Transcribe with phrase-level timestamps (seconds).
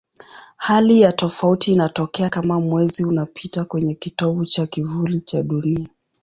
[0.57, 5.89] Hali ya tofauti inatokea kama Mwezi unapita kwenye kitovu cha kivuli cha Dunia.